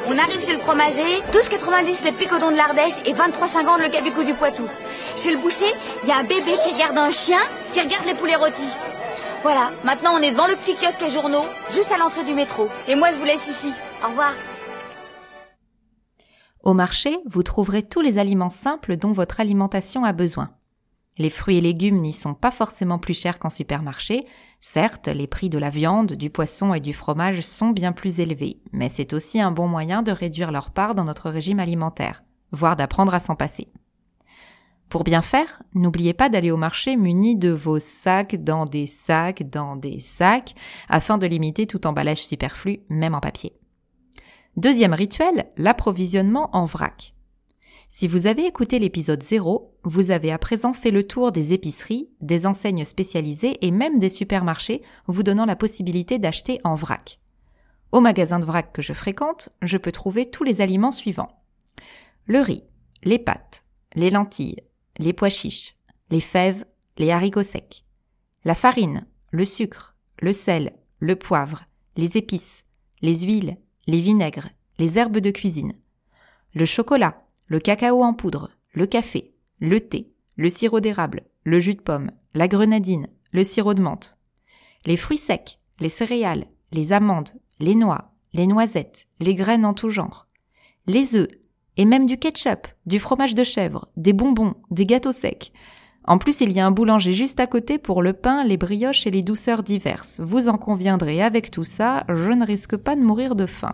On 0.07 0.19
arrive 0.19 0.45
chez 0.45 0.53
le 0.53 0.59
fromager, 0.59 1.23
12,90 1.33 2.05
le 2.05 2.13
picodon 2.13 2.51
de 2.51 2.57
l'Ardèche 2.57 2.95
et 3.07 3.15
23,50 3.15 3.83
le 3.83 3.89
cabicou 3.89 4.23
du 4.23 4.35
Poitou. 4.35 4.65
Chez 5.17 5.31
le 5.31 5.39
boucher, 5.39 5.73
il 6.03 6.09
y 6.11 6.13
a 6.13 6.19
un 6.19 6.25
bébé 6.25 6.57
qui 6.63 6.75
regarde 6.75 6.99
un 6.99 7.11
chien 7.11 7.41
qui 7.73 7.81
regarde 7.81 8.05
les 8.05 8.15
poulets 8.15 8.37
rôtis. 8.37 8.77
Voilà, 9.43 9.71
maintenant 9.83 10.13
on 10.15 10.23
est 10.23 10.31
devant 10.31 10.47
le 10.47 10.57
petit 10.57 10.75
kiosque 10.75 11.03
à 11.03 11.09
journaux, 11.09 11.45
juste 11.73 11.91
à 11.91 11.97
l'entrée 11.97 12.25
du 12.25 12.35
métro. 12.35 12.69
Et 12.87 12.95
moi 12.97 13.13
je 13.13 13.17
vous 13.17 13.25
laisse 13.25 13.49
ici. 13.49 13.73
Au 14.05 14.09
revoir. 14.09 14.33
Au 16.63 16.75
marché, 16.75 17.17
vous 17.27 17.43
trouverez 17.43 17.83
tous 17.83 18.03
les 18.03 18.19
aliments 18.19 18.51
simples 18.51 18.99
dont 18.99 19.13
votre 19.13 19.41
alimentation 19.41 20.05
a 20.05 20.13
besoin. 20.13 20.51
Les 21.17 21.31
fruits 21.31 21.59
et 21.59 21.61
légumes 21.61 22.01
n'y 22.01 22.13
sont 22.13 22.35
pas 22.35 22.51
forcément 22.51 22.99
plus 22.99 23.15
chers 23.15 23.39
qu'en 23.39 23.51
supermarché. 23.51 24.25
Certes, 24.67 25.09
les 25.09 25.27
prix 25.27 25.51
de 25.51 25.59
la 25.59 25.69
viande, 25.69 26.15
du 26.15 26.31
poisson 26.31 26.73
et 26.73 26.81
du 26.81 26.95
fromage 26.95 27.43
sont 27.43 27.69
bien 27.69 27.93
plus 27.93 28.19
élevés, 28.19 28.63
mais 28.73 28.89
c'est 28.89 29.13
aussi 29.13 29.39
un 29.39 29.51
bon 29.51 29.69
moyen 29.69 30.01
de 30.01 30.11
réduire 30.11 30.51
leur 30.51 30.71
part 30.71 30.95
dans 30.95 31.05
notre 31.05 31.29
régime 31.29 31.61
alimentaire, 31.61 32.25
voire 32.51 32.75
d'apprendre 32.75 33.13
à 33.13 33.21
s'en 33.21 33.37
passer. 33.37 33.69
Pour 34.89 35.05
bien 35.05 35.21
faire, 35.21 35.63
n'oubliez 35.75 36.15
pas 36.15 36.31
d'aller 36.31 36.51
au 36.51 36.57
marché 36.57 36.97
muni 36.97 37.37
de 37.37 37.51
vos 37.51 37.79
sacs 37.79 38.43
dans 38.43 38.65
des 38.65 38.87
sacs 38.87 39.43
dans 39.51 39.77
des 39.77 40.01
sacs, 40.01 40.55
afin 40.89 41.19
de 41.19 41.27
limiter 41.27 41.67
tout 41.67 41.87
emballage 41.87 42.25
superflu, 42.25 42.81
même 42.89 43.15
en 43.15 43.21
papier. 43.21 43.53
Deuxième 44.57 44.95
rituel, 44.95 45.45
l'approvisionnement 45.59 46.49
en 46.57 46.65
vrac. 46.65 47.14
Si 47.97 48.09
vous 48.09 48.27
avez 48.27 48.45
écouté 48.45 48.81
l'épisode 48.81 49.23
0, 49.23 49.73
vous 49.85 50.11
avez 50.11 50.33
à 50.33 50.39
présent 50.39 50.73
fait 50.73 50.91
le 50.91 51.07
tour 51.07 51.31
des 51.31 51.53
épiceries, 51.53 52.11
des 52.21 52.45
enseignes 52.45 52.85
spécialisées 52.85 53.65
et 53.65 53.71
même 53.71 54.01
des 54.01 54.09
supermarchés 54.09 54.83
vous 55.07 55.23
donnant 55.23 55.45
la 55.45 55.55
possibilité 55.55 56.19
d'acheter 56.19 56.59
en 56.65 56.75
vrac. 56.75 57.21
Au 57.93 58.01
magasin 58.01 58.41
de 58.41 58.47
vrac 58.47 58.73
que 58.73 58.83
je 58.83 58.95
fréquente, 58.95 59.51
je 59.63 59.77
peux 59.77 59.93
trouver 59.93 60.29
tous 60.29 60.43
les 60.43 60.61
aliments 60.61 60.91
suivants. 60.91 61.41
Le 62.27 62.41
riz, 62.41 62.65
les 63.05 63.21
pâtes, 63.21 63.63
les 63.95 64.11
lentilles, 64.11 64.65
les 64.99 65.13
pois 65.13 65.29
chiches, 65.29 65.77
les 66.11 66.21
fèves, 66.21 66.65
les 66.99 67.13
haricots 67.13 67.45
secs, 67.45 67.85
la 68.45 68.57
farine, 68.57 69.07
le 69.31 69.45
sucre, 69.45 69.95
le 70.19 70.33
sel, 70.33 70.73
le 70.99 71.15
poivre, 71.15 71.63
les 71.97 72.17
épices, 72.17 72.65
les 73.03 73.21
huiles, 73.21 73.57
les 73.87 74.01
vinaigres, 74.01 74.49
les 74.79 74.99
herbes 74.99 75.19
de 75.19 75.31
cuisine, 75.31 75.75
le 76.55 76.65
chocolat, 76.65 77.24
le 77.55 77.61
cacao 77.61 78.03
en 78.03 78.15
poudre, 78.15 78.51
le 78.73 78.85
café, 78.85 79.33
le 79.61 79.79
thé, 79.79 80.13
le 80.35 80.49
sirop 80.49 80.81
d'érable, 80.81 81.23
le 81.45 81.61
jus 81.61 81.77
de 81.77 81.81
pomme, 81.81 82.11
la 82.35 82.49
grenadine, 82.49 83.07
le 83.31 83.45
sirop 83.45 83.75
de 83.75 83.81
menthe, 83.81 84.19
les 84.87 84.97
fruits 84.97 85.19
secs, 85.19 85.61
les 85.79 85.89
céréales, 85.89 86.49
les 86.73 86.93
amandes, 86.93 87.29
les 87.61 87.77
noix, 87.77 88.11
les 88.33 88.49
noisettes, 88.49 89.07
les 89.21 89.37
graines 89.37 89.65
en 89.65 89.73
tout 89.73 89.91
genre, 89.91 90.27
les 90.89 91.15
œufs, 91.15 91.29
et 91.77 91.85
même 91.85 92.07
du 92.07 92.19
ketchup, 92.19 92.67
du 92.87 92.99
fromage 92.99 93.37
de 93.37 93.45
chèvre, 93.45 93.87
des 93.97 94.13
bonbons, 94.13 94.57
des 94.73 94.85
gâteaux 94.85 95.13
secs. 95.13 95.53
En 96.07 96.19
plus, 96.19 96.41
il 96.41 96.53
y 96.53 96.61
a 96.61 96.67
un 96.67 96.71
boulanger 96.71 97.13
juste 97.13 97.41
à 97.41 97.47
côté 97.47 97.79
pour 97.79 98.03
le 98.03 98.13
pain, 98.13 98.45
les 98.45 98.59
brioches 98.59 99.07
et 99.07 99.11
les 99.11 99.23
douceurs 99.23 99.63
diverses. 99.63 100.21
Vous 100.23 100.49
en 100.49 100.59
conviendrez 100.59 101.23
avec 101.23 101.51
tout 101.51 101.65
ça, 101.65 102.05
je 102.09 102.31
ne 102.31 102.45
risque 102.45 102.77
pas 102.77 102.95
de 102.95 103.01
mourir 103.01 103.35
de 103.35 103.47
faim. 103.47 103.73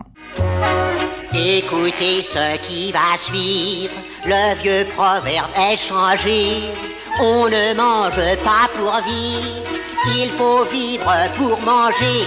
Écoutez 1.35 2.23
ce 2.23 2.57
qui 2.59 2.93
va 2.93 3.17
suivre, 3.17 3.95
le 4.27 4.55
vieux 4.63 4.87
proverbe 4.95 5.51
est 5.57 5.77
changé. 5.77 6.73
On 7.21 7.47
ne 7.47 7.75
mange 7.75 8.21
pas 8.45 8.69
pour 8.75 8.93
vivre, 9.05 9.69
il 10.07 10.31
faut 10.31 10.65
vivre 10.65 11.13
pour 11.37 11.61
manger. 11.63 12.27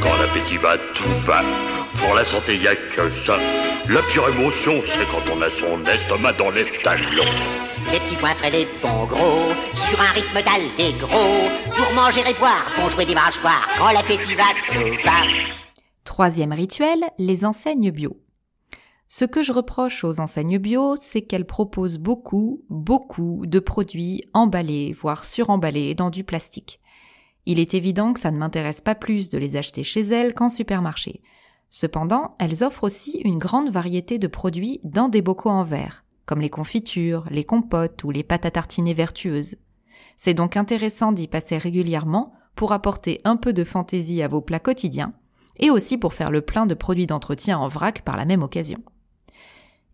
Quand 0.00 0.16
l'appétit 0.16 0.58
va, 0.58 0.76
tout 0.94 1.08
va. 1.26 1.42
Pour 2.04 2.14
la 2.14 2.24
santé, 2.24 2.56
y 2.56 2.66
a 2.66 2.74
que 2.76 3.10
ça. 3.10 3.36
La 3.88 4.00
pire 4.02 4.28
émotion, 4.28 4.80
c'est 4.82 5.06
quand 5.10 5.22
on 5.34 5.40
a 5.42 5.50
son 5.50 5.84
estomac 5.86 6.32
dans 6.34 6.50
les 6.50 6.64
talons. 6.82 7.24
Les 7.92 7.98
petits 8.00 8.16
les 8.50 8.66
bons 8.80 9.06
gros, 9.06 9.52
sur 9.74 10.00
un 10.00 10.12
rythme 10.12 10.42
d'allégro. 10.42 11.20
Pour 11.76 11.94
manger 11.94 12.22
et 12.28 12.34
boire, 12.34 12.64
font 12.70 12.88
jouer 12.88 13.04
des 13.04 13.14
mâchoires. 13.14 13.68
Quand 13.78 13.92
l'appétit 13.92 14.34
va, 14.34 14.44
tout 14.70 15.04
va. 15.04 15.12
Troisième 16.04 16.52
rituel, 16.52 17.00
les 17.18 17.44
enseignes 17.44 17.90
bio. 17.90 18.16
Ce 19.08 19.24
que 19.24 19.42
je 19.42 19.52
reproche 19.52 20.04
aux 20.04 20.20
enseignes 20.20 20.58
bio, 20.58 20.94
c'est 20.96 21.22
qu'elles 21.22 21.46
proposent 21.46 21.98
beaucoup, 21.98 22.64
beaucoup 22.70 23.44
de 23.46 23.58
produits 23.58 24.22
emballés, 24.32 24.94
voire 24.94 25.24
suremballés 25.24 25.94
dans 25.94 26.10
du 26.10 26.24
plastique. 26.24 26.80
Il 27.44 27.58
est 27.58 27.74
évident 27.74 28.12
que 28.12 28.20
ça 28.20 28.30
ne 28.30 28.38
m'intéresse 28.38 28.80
pas 28.80 28.94
plus 28.94 29.28
de 29.28 29.38
les 29.38 29.56
acheter 29.56 29.82
chez 29.82 30.00
elles 30.00 30.34
qu'en 30.34 30.48
supermarché. 30.48 31.20
Cependant, 31.74 32.36
elles 32.38 32.64
offrent 32.64 32.84
aussi 32.84 33.22
une 33.24 33.38
grande 33.38 33.70
variété 33.70 34.18
de 34.18 34.26
produits 34.26 34.78
dans 34.84 35.08
des 35.08 35.22
bocaux 35.22 35.48
en 35.48 35.64
verre, 35.64 36.04
comme 36.26 36.42
les 36.42 36.50
confitures, 36.50 37.24
les 37.30 37.44
compotes 37.44 38.04
ou 38.04 38.10
les 38.10 38.22
pâtes 38.22 38.44
à 38.44 38.50
tartiner 38.50 38.92
vertueuses. 38.92 39.56
C'est 40.18 40.34
donc 40.34 40.58
intéressant 40.58 41.12
d'y 41.12 41.28
passer 41.28 41.56
régulièrement 41.56 42.34
pour 42.56 42.74
apporter 42.74 43.22
un 43.24 43.36
peu 43.36 43.54
de 43.54 43.64
fantaisie 43.64 44.22
à 44.22 44.28
vos 44.28 44.42
plats 44.42 44.60
quotidiens 44.60 45.14
et 45.60 45.70
aussi 45.70 45.96
pour 45.96 46.12
faire 46.12 46.30
le 46.30 46.42
plein 46.42 46.66
de 46.66 46.74
produits 46.74 47.06
d'entretien 47.06 47.56
en 47.56 47.68
vrac 47.68 48.02
par 48.02 48.18
la 48.18 48.26
même 48.26 48.42
occasion. 48.42 48.82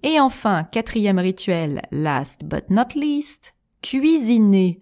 Et 0.03 0.19
enfin, 0.19 0.65
quatrième 0.65 1.21
rituel, 1.21 1.83
last 1.93 2.45
but 2.45 2.71
not 2.71 2.89
least, 2.97 3.55
cuisiner. 3.83 4.81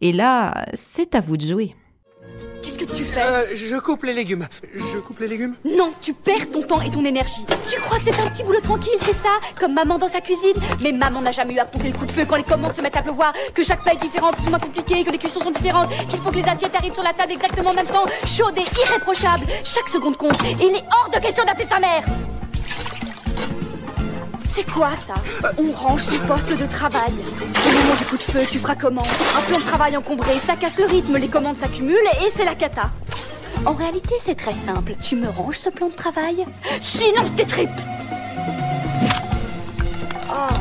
Et 0.00 0.12
là, 0.12 0.64
c'est 0.74 1.16
à 1.16 1.20
vous 1.20 1.36
de 1.36 1.44
jouer. 1.44 1.74
Qu'est-ce 2.62 2.78
que 2.78 2.84
tu 2.84 3.04
fais? 3.04 3.20
Euh, 3.22 3.44
je 3.54 3.76
coupe 3.76 4.04
les 4.04 4.12
légumes. 4.12 4.46
Je 4.74 4.98
coupe 4.98 5.20
les 5.20 5.28
légumes? 5.28 5.54
Non, 5.64 5.92
tu 6.00 6.12
perds 6.12 6.50
ton 6.50 6.62
temps 6.62 6.80
et 6.80 6.90
ton 6.90 7.04
énergie. 7.04 7.44
Tu 7.68 7.80
crois 7.80 7.98
que 7.98 8.04
c'est 8.04 8.20
un 8.20 8.28
petit 8.28 8.42
boulot 8.42 8.60
tranquille, 8.60 8.98
c'est 9.00 9.14
ça? 9.14 9.28
Comme 9.58 9.74
maman 9.74 9.98
dans 9.98 10.08
sa 10.08 10.20
cuisine 10.20 10.54
Mais 10.82 10.92
maman 10.92 11.20
n'a 11.22 11.32
jamais 11.32 11.54
eu 11.54 11.58
à 11.58 11.64
compter 11.64 11.90
le 11.90 11.98
coup 11.98 12.06
de 12.06 12.12
feu 12.12 12.24
quand 12.26 12.36
les 12.36 12.42
commandes 12.42 12.74
se 12.74 12.80
mettent 12.80 12.96
à 12.96 13.02
pleuvoir, 13.02 13.32
que 13.54 13.62
chaque 13.62 13.82
plat 13.82 13.94
est 13.94 14.00
différent, 14.00 14.30
plus 14.30 14.46
ou 14.46 14.50
moins 14.50 14.58
compliqué, 14.58 15.04
que 15.04 15.10
les 15.10 15.18
cuissons 15.18 15.40
sont 15.40 15.50
différentes, 15.50 15.90
qu'il 16.08 16.20
faut 16.20 16.30
que 16.30 16.36
les 16.36 16.44
assiettes 16.44 16.74
arrivent 16.74 16.94
sur 16.94 17.02
la 17.02 17.12
table 17.12 17.32
exactement 17.32 17.70
en 17.70 17.74
même 17.74 17.86
temps, 17.86 18.06
chaudes 18.26 18.58
et 18.58 18.80
irréprochables. 18.86 19.46
Chaque 19.64 19.88
seconde 19.88 20.16
compte 20.16 20.42
et 20.44 20.52
il 20.60 20.76
est 20.76 20.84
hors 20.92 21.10
de 21.12 21.18
question 21.18 21.44
d'appeler 21.44 21.66
sa 21.68 21.78
mère. 21.78 22.04
C'est 24.56 24.72
quoi 24.72 24.94
ça 24.94 25.12
On 25.58 25.70
range 25.70 26.00
son 26.00 26.18
poste 26.26 26.56
de 26.56 26.64
travail. 26.64 27.12
Au 27.12 27.72
moment 27.72 27.94
du 27.98 28.06
coup 28.06 28.16
de 28.16 28.22
feu, 28.22 28.40
tu 28.50 28.58
feras 28.58 28.74
comment 28.74 29.02
Un 29.36 29.42
plan 29.42 29.58
de 29.58 29.62
travail 29.62 29.94
encombré, 29.98 30.32
ça 30.38 30.56
casse 30.56 30.78
le 30.78 30.86
rythme, 30.86 31.18
les 31.18 31.28
commandes 31.28 31.58
s'accumulent 31.58 31.98
et 32.24 32.30
c'est 32.30 32.46
la 32.46 32.54
cata. 32.54 32.90
En 33.66 33.74
réalité, 33.74 34.14
c'est 34.18 34.34
très 34.34 34.54
simple. 34.54 34.94
Tu 35.02 35.14
me 35.14 35.28
ranges 35.28 35.58
ce 35.58 35.68
plan 35.68 35.88
de 35.88 35.92
travail? 35.92 36.46
Sinon, 36.80 37.22
je 37.26 37.32
t'étripe 37.32 37.68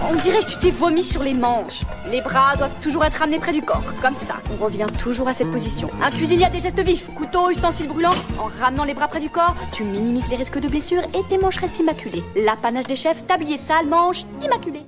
on 0.10 0.16
dirait 0.16 0.42
que 0.42 0.52
tu 0.52 0.60
t'es 0.60 0.72
vomi 0.72 1.04
sur 1.04 1.24
les 1.24 1.34
manches. 1.34 1.84
Les 2.10 2.22
bras 2.22 2.56
doivent 2.56 2.80
toujours 2.82 3.06
être 3.06 3.22
amenés 3.22 3.40
près 3.40 3.54
du 3.54 3.62
corps, 3.62 3.84
comme 4.02 4.16
ça. 4.16 4.36
On 4.54 4.64
revient 4.64 4.88
toujours 5.00 5.28
à 5.28 5.34
cette 5.34 5.50
position. 5.52 5.90
Un 6.02 6.12
cuisinier 6.12 6.46
a 6.46 6.50
des 6.50 6.60
gestes 6.60 6.80
vifs, 6.80 7.10
couteau, 7.16 7.50
ustensiles 7.50 7.88
brûlants. 7.88 8.12
En 8.40 8.46
ramenant 8.60 8.84
les 8.84 8.94
bras 8.94 9.08
près 9.08 9.20
du 9.20 9.30
corps, 9.30 9.56
tu 9.72 9.84
minimises 9.84 10.30
les 10.30 10.36
risques 10.36 10.60
de 10.60 10.68
blessures 10.68 11.04
et 11.14 11.24
tes 11.30 11.38
manches 11.38 11.58
restent 11.58 11.80
immaculées. 11.80 12.24
L'apanage 12.36 12.88
des 12.88 12.96
chefs, 12.96 13.26
tablier 13.26 13.58
sale, 13.58 13.88
manches 13.88 14.26
immaculées. 14.44 14.86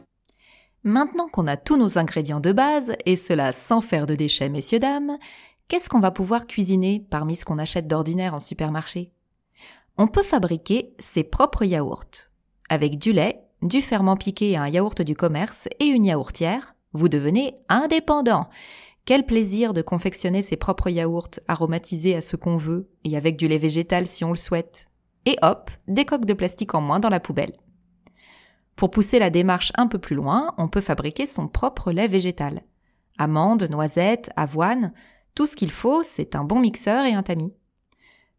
Maintenant 0.84 1.28
qu'on 1.28 1.48
a 1.48 1.58
tous 1.58 1.78
nos 1.78 1.98
ingrédients 1.98 2.40
de 2.40 2.52
base, 2.52 2.94
et 3.06 3.16
cela 3.16 3.52
sans 3.52 3.82
faire 3.82 4.06
de 4.06 4.16
déchets, 4.16 4.50
messieurs, 4.50 4.80
dames, 4.80 5.18
qu'est-ce 5.68 5.90
qu'on 5.90 6.00
va 6.00 6.12
pouvoir 6.12 6.48
cuisiner 6.48 7.06
parmi 7.10 7.36
ce 7.36 7.46
qu'on 7.46 7.58
achète 7.58 7.88
d'ordinaire 7.88 8.34
en 8.34 8.40
supermarché? 8.40 9.12
On 9.98 10.08
peut 10.08 10.24
fabriquer 10.24 10.94
ses 11.00 11.24
propres 11.24 11.66
yaourts. 11.66 12.30
Avec 12.70 13.00
du 13.00 13.14
lait, 13.14 13.47
du 13.62 13.82
ferment 13.82 14.16
piqué 14.16 14.56
à 14.56 14.64
un 14.64 14.68
yaourt 14.68 15.02
du 15.02 15.16
commerce 15.16 15.68
et 15.80 15.86
une 15.86 16.06
yaourtière, 16.06 16.76
vous 16.94 17.10
devenez 17.10 17.56
indépendant. 17.70 18.50
Quel 19.06 19.26
plaisir 19.26 19.74
de 19.74 19.82
confectionner 19.82 20.44
ses 20.44 20.58
propres 20.58 20.90
yaourts 20.90 21.40
aromatisés 21.48 22.16
à 22.16 22.22
ce 22.22 22.36
qu'on 22.36 22.58
veut 22.58 22.90
et 23.04 23.16
avec 23.16 23.38
du 23.38 23.48
lait 23.48 23.58
végétal 23.58 24.06
si 24.06 24.24
on 24.24 24.32
le 24.32 24.36
souhaite. 24.36 24.88
Et 25.26 25.38
hop, 25.42 25.72
des 25.88 26.06
coques 26.06 26.26
de 26.26 26.34
plastique 26.34 26.76
en 26.76 26.82
moins 26.82 27.00
dans 27.00 27.10
la 27.10 27.20
poubelle. 27.20 27.54
Pour 28.76 28.92
pousser 28.92 29.18
la 29.18 29.30
démarche 29.30 29.72
un 29.76 29.88
peu 29.88 29.98
plus 29.98 30.16
loin, 30.16 30.54
on 30.58 30.68
peut 30.68 30.82
fabriquer 30.82 31.26
son 31.26 31.48
propre 31.48 31.92
lait 31.92 32.08
végétal. 32.08 32.62
Amandes, 33.18 33.68
noisettes, 33.70 34.30
avoine, 34.36 34.94
tout 35.34 35.46
ce 35.46 35.56
qu'il 35.56 35.72
faut, 35.72 36.04
c'est 36.04 36.36
un 36.36 36.44
bon 36.44 36.60
mixeur 36.60 37.06
et 37.06 37.14
un 37.14 37.24
tamis. 37.24 37.54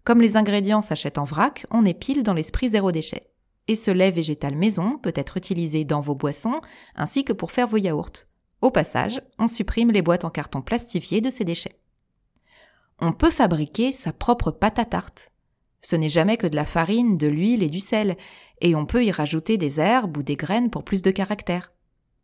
Comme 0.05 0.21
les 0.21 0.37
ingrédients 0.37 0.81
s'achètent 0.81 1.19
en 1.19 1.25
vrac, 1.25 1.67
on 1.71 1.85
est 1.85 1.99
pile 1.99 2.23
dans 2.23 2.35
l'esprit 2.35 2.69
zéro 2.69 2.93
déchet. 2.93 3.31
Et 3.69 3.77
ce 3.77 3.91
lait 3.91 4.11
végétal 4.11 4.57
maison 4.57 4.99
peut 4.99 5.13
être 5.15 5.37
utilisé 5.37 5.85
dans 5.85 6.01
vos 6.01 6.15
boissons 6.15 6.61
ainsi 6.97 7.25
que 7.25 7.35
pour 7.35 7.53
faire 7.53 7.69
vos 7.69 7.77
yaourts. 7.77 8.25
Au 8.63 8.71
passage, 8.71 9.23
on 9.39 9.47
supprime 9.47 9.93
les 9.93 10.03
boîtes 10.03 10.25
en 10.25 10.31
carton 10.31 10.63
plastifié 10.63 11.21
de 11.21 11.31
ces 11.31 11.45
déchets. 11.45 11.79
On 13.01 13.13
peut 13.13 13.31
fabriquer 13.31 13.93
sa 13.93 14.13
propre 14.13 14.51
pâte 14.51 14.79
à 14.81 14.85
tarte. 14.85 15.31
Ce 15.81 15.95
n'est 15.95 16.09
jamais 16.09 16.37
que 16.37 16.49
de 16.49 16.57
la 16.57 16.65
farine, 16.65 17.17
de 17.17 17.29
l'huile 17.29 17.63
et 17.63 17.69
du 17.69 17.79
sel, 17.79 18.17
et 18.61 18.75
on 18.75 18.87
peut 18.87 19.05
y 19.05 19.13
rajouter 19.13 19.59
des 19.59 19.79
herbes 19.79 20.17
ou 20.17 20.23
des 20.25 20.35
graines 20.35 20.71
pour 20.71 20.83
plus 20.83 21.03
de 21.03 21.13
caractère. 21.13 21.73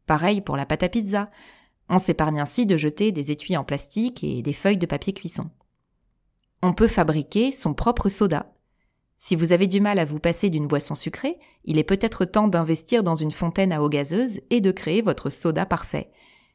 Pareil 0.07 0.41
pour 0.41 0.57
la 0.57 0.67
pâte 0.67 0.83
à 0.83 0.89
pizza. 0.89 1.31
On 1.89 1.99
s'épargne 1.99 2.41
ainsi 2.41 2.67
de 2.67 2.77
jeter 2.77 3.13
des 3.13 3.31
étuis 3.31 3.57
en 3.57 3.63
plastique 3.63 4.25
et 4.25 4.43
des 4.43 4.53
feuilles 4.53 4.79
de 4.79 4.87
papier 4.87 5.13
cuisson. 5.13 5.51
On 6.63 6.73
peut 6.73 6.89
fabriquer 6.89 7.53
son 7.53 7.75
propre 7.75 8.09
soda. 8.09 8.54
Si 9.27 9.37
vous 9.37 9.53
avez 9.53 9.69
du 9.69 9.81
mal 9.81 9.99
à 9.99 10.05
vous 10.05 10.19
passer 10.19 10.51
d'une 10.51 10.67
boisson 10.67 10.95
sucrée, 10.95 11.39
il 11.65 11.79
est 11.79 11.83
peut-être 11.83 12.27
temps 12.27 12.47
d'investir 12.47 13.03
dans 13.03 13.15
une 13.15 13.31
fontaine 13.31 13.73
à 13.73 13.83
eau 13.83 13.89
gazeuse 13.89 14.43
et 14.51 14.61
de 14.61 14.71
créer 14.71 15.01
votre 15.01 15.31
soda 15.31 15.65
parfait. 15.65 16.11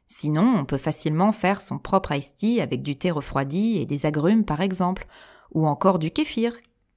Sinon, 0.06 0.54
on 0.56 0.64
peut 0.64 0.76
facilement 0.76 1.32
faire 1.32 1.62
son 1.62 1.80
propre 1.80 2.12
iced 2.12 2.36
tea 2.36 2.60
avec 2.60 2.84
du 2.84 2.96
thé 2.96 3.10
refroidi 3.10 3.78
et 3.78 3.86
des 3.86 4.06
agrumes 4.06 4.44
par 4.44 4.60
exemple, 4.60 5.08
ou 5.50 5.66
encore 5.66 5.98
du 5.98 6.12
kéfir, 6.12 6.52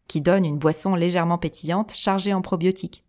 qui 0.08 0.22
donne 0.22 0.46
une 0.46 0.60
boisson 0.60 0.94
légèrement 0.94 1.40
pétillante 1.40 1.96
chargée 1.96 2.36
en 2.36 2.44
probiotiques. 2.44 3.04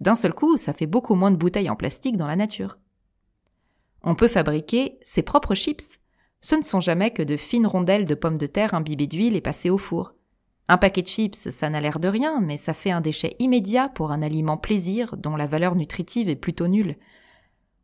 D'un 0.00 0.16
seul 0.16 0.34
coup, 0.34 0.56
ça 0.56 0.72
fait 0.72 0.86
beaucoup 0.86 1.14
moins 1.14 1.30
de 1.30 1.36
bouteilles 1.36 1.70
en 1.70 1.76
plastique 1.76 2.16
dans 2.16 2.26
la 2.26 2.34
nature. 2.34 2.78
On 4.02 4.16
peut 4.16 4.26
fabriquer 4.26 4.98
ses 5.02 5.22
propres 5.22 5.54
chips. 5.54 6.00
Ce 6.40 6.56
ne 6.56 6.62
sont 6.62 6.80
jamais 6.80 7.12
que 7.12 7.22
de 7.22 7.36
fines 7.36 7.68
rondelles 7.68 8.06
de 8.06 8.16
pommes 8.16 8.38
de 8.38 8.48
terre 8.48 8.74
imbibées 8.74 9.06
d'huile 9.06 9.36
et 9.36 9.40
passées 9.40 9.70
au 9.70 9.78
four. 9.78 10.14
Un 10.68 10.78
paquet 10.78 11.02
de 11.02 11.08
chips, 11.08 11.50
ça 11.50 11.68
n'a 11.68 11.80
l'air 11.80 11.98
de 11.98 12.08
rien, 12.08 12.40
mais 12.40 12.56
ça 12.56 12.72
fait 12.72 12.90
un 12.90 13.00
déchet 13.00 13.36
immédiat 13.38 13.88
pour 13.88 14.12
un 14.12 14.22
aliment 14.22 14.56
plaisir 14.56 15.16
dont 15.16 15.36
la 15.36 15.46
valeur 15.46 15.74
nutritive 15.74 16.28
est 16.28 16.36
plutôt 16.36 16.68
nulle. 16.68 16.96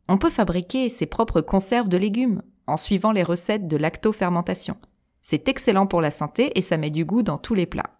On 0.07 0.17
peut 0.17 0.29
fabriquer 0.29 0.89
ses 0.89 1.05
propres 1.05 1.41
conserves 1.41 1.89
de 1.89 1.97
légumes 1.97 2.41
en 2.67 2.77
suivant 2.77 3.11
les 3.11 3.23
recettes 3.23 3.67
de 3.67 3.77
lactofermentation. 3.77 4.77
C'est 5.21 5.47
excellent 5.49 5.87
pour 5.87 6.01
la 6.01 6.11
santé 6.11 6.57
et 6.57 6.61
ça 6.61 6.77
met 6.77 6.89
du 6.89 7.05
goût 7.05 7.21
dans 7.21 7.37
tous 7.37 7.53
les 7.53 7.65
plats. 7.65 7.99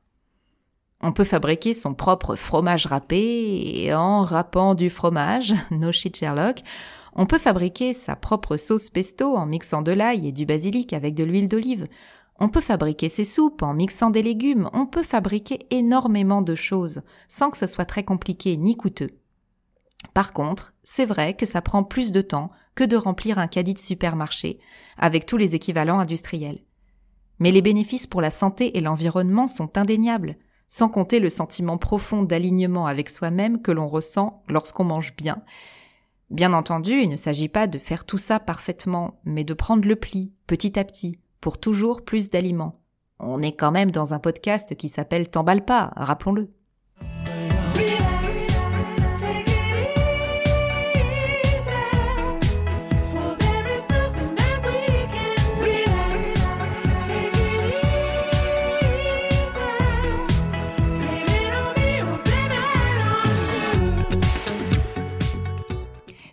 On 1.02 1.14
peut 1.14 1.24
fabriquer 1.24 1.74
son 1.74 1.94
propre 1.94 2.36
fromage 2.36 2.86
râpé 2.86 3.84
et 3.84 3.94
en 3.94 4.24
râpant 4.24 4.76
du 4.76 4.90
fromage, 4.90 5.54
no 5.72 5.92
shit 5.92 6.18
Sherlock, 6.18 6.60
on 7.14 7.26
peut 7.26 7.38
fabriquer 7.38 7.94
sa 7.94 8.16
propre 8.16 8.58
sauce 8.58 8.90
pesto 8.90 9.36
en 9.36 9.46
mixant 9.46 9.82
de 9.82 9.92
l'ail 9.92 10.28
et 10.28 10.32
du 10.32 10.46
basilic 10.46 10.94
avec 10.94 11.16
de 11.16 11.24
l'huile 11.24 11.50
d'olive. 11.50 11.86
On 12.42 12.50
peut 12.50 12.62
fabriquer 12.62 13.10
ses 13.10 13.26
soupes 13.26 13.62
en 13.64 13.74
mixant 13.74 14.10
des 14.10 14.24
légumes. 14.24 14.70
On 14.74 14.86
peut 14.86 15.04
fabriquer 15.04 15.60
énormément 15.72 16.42
de 16.42 16.56
choses 16.56 17.02
sans 17.28 17.50
que 17.50 17.58
ce 17.58 17.68
soit 17.68 17.86
très 17.86 18.04
compliqué 18.04 18.56
ni 18.56 18.78
coûteux. 18.78 19.10
Par 20.14 20.32
contre, 20.32 20.74
c'est 20.84 21.06
vrai 21.06 21.36
que 21.36 21.46
ça 21.46 21.62
prend 21.62 21.84
plus 21.84 22.14
de 22.14 22.22
temps 22.22 22.52
que 22.76 22.86
de 22.86 22.96
remplir 22.96 23.38
un 23.40 23.48
caddie 23.48 23.74
de 23.74 23.80
supermarché 23.80 24.60
avec 24.98 25.26
tous 25.26 25.36
les 25.36 25.56
équivalents 25.56 26.00
industriels. 26.00 26.64
Mais 27.40 27.52
les 27.52 27.62
bénéfices 27.62 28.08
pour 28.08 28.22
la 28.22 28.30
santé 28.30 28.78
et 28.78 28.82
l'environnement 28.82 29.48
sont 29.48 29.78
indéniables, 29.78 30.38
sans 30.70 30.88
compter 30.88 31.20
le 31.20 31.30
sentiment 31.30 31.78
profond 31.78 32.24
d'alignement 32.24 32.86
avec 32.86 33.10
soi-même 33.10 33.62
que 33.62 33.72
l'on 33.72 33.88
ressent 33.88 34.44
lorsqu'on 34.48 34.86
mange 34.86 35.16
bien. 35.16 35.44
Bien 36.30 36.54
entendu, 36.54 37.02
il 37.02 37.10
ne 37.10 37.18
s'agit 37.18 37.50
pas 37.50 37.68
de 37.68 37.80
faire 37.80 38.06
tout 38.06 38.18
ça 38.18 38.40
parfaitement, 38.40 39.20
mais 39.26 39.44
de 39.44 39.54
prendre 39.54 39.88
le 39.88 39.96
pli, 39.96 40.32
petit 40.48 40.78
à 40.80 40.84
petit, 40.84 41.20
pour 41.42 41.60
toujours 41.60 42.04
plus 42.04 42.30
d'aliments. 42.30 42.82
On 43.20 43.42
est 43.42 43.56
quand 43.56 43.72
même 43.72 43.92
dans 43.92 44.14
un 44.14 44.20
podcast 44.20 44.76
qui 44.76 44.90
s'appelle 44.90 45.30
T'emballe 45.30 45.66
pas, 45.66 45.92
rappelons-le. 45.96 46.50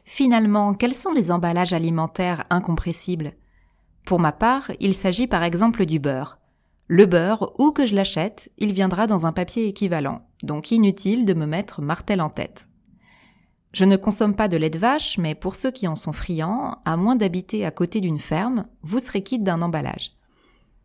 Finalement, 0.04 0.74
quels 0.74 0.94
sont 0.94 1.12
les 1.12 1.30
emballages 1.30 1.72
alimentaires 1.72 2.46
incompressibles? 2.50 3.34
Pour 4.06 4.20
ma 4.20 4.30
part, 4.30 4.70
il 4.78 4.94
s'agit 4.94 5.26
par 5.26 5.42
exemple 5.42 5.84
du 5.84 5.98
beurre. 5.98 6.38
Le 6.86 7.06
beurre, 7.06 7.52
où 7.58 7.72
que 7.72 7.86
je 7.86 7.96
l'achète, 7.96 8.52
il 8.56 8.72
viendra 8.72 9.08
dans 9.08 9.26
un 9.26 9.32
papier 9.32 9.66
équivalent, 9.66 10.22
donc 10.44 10.70
inutile 10.70 11.24
de 11.24 11.34
me 11.34 11.44
mettre 11.44 11.82
martel 11.82 12.20
en 12.20 12.30
tête. 12.30 12.68
Je 13.72 13.84
ne 13.84 13.96
consomme 13.96 14.36
pas 14.36 14.46
de 14.46 14.56
lait 14.56 14.70
de 14.70 14.78
vache, 14.78 15.18
mais 15.18 15.34
pour 15.34 15.56
ceux 15.56 15.72
qui 15.72 15.88
en 15.88 15.96
sont 15.96 16.12
friands, 16.12 16.78
à 16.84 16.96
moins 16.96 17.16
d'habiter 17.16 17.66
à 17.66 17.72
côté 17.72 18.00
d'une 18.00 18.20
ferme, 18.20 18.66
vous 18.82 19.00
serez 19.00 19.24
quitte 19.24 19.42
d'un 19.42 19.60
emballage. 19.60 20.12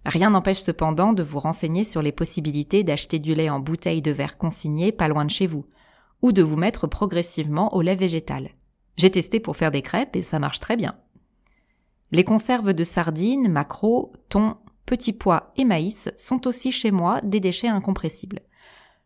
Rien 0.03 0.31
n'empêche 0.31 0.61
cependant 0.63 1.13
de 1.13 1.21
vous 1.21 1.39
renseigner 1.39 1.83
sur 1.83 2.01
les 2.01 2.11
possibilités 2.11 2.83
d'acheter 2.83 3.19
du 3.19 3.35
lait 3.35 3.51
en 3.51 3.59
bouteille 3.59 4.01
de 4.01 4.09
verre 4.09 4.39
consigné 4.39 4.91
pas 4.91 5.07
loin 5.07 5.25
de 5.25 5.29
chez 5.29 5.45
vous, 5.45 5.67
ou 6.23 6.31
de 6.31 6.41
vous 6.41 6.57
mettre 6.57 6.87
progressivement 6.87 7.75
au 7.75 7.83
lait 7.83 7.95
végétal. 7.95 8.49
J'ai 8.97 9.11
testé 9.11 9.39
pour 9.39 9.57
faire 9.57 9.69
des 9.69 9.83
crêpes 9.83 10.15
et 10.15 10.23
ça 10.23 10.39
marche 10.39 10.59
très 10.59 10.75
bien. 10.75 10.95
Les 12.12 12.24
conserves 12.24 12.74
de 12.74 12.84
sardines, 12.84 13.50
maquereaux, 13.50 14.12
thon, 14.30 14.56
petits 14.86 15.13
pois 15.13 15.53
et 15.56 15.63
maïs 15.63 16.10
sont 16.18 16.46
aussi 16.48 16.72
chez 16.72 16.91
moi 16.91 17.22
des 17.22 17.39
déchets 17.39 17.70
incompressibles. 17.70 18.41